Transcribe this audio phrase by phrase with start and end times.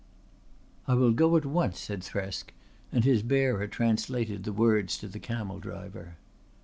[0.87, 2.45] "I will go at once," said Thresk
[2.91, 6.15] and his bearer translated the words to the camel driver.